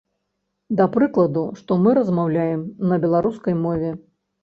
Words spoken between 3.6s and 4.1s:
мове.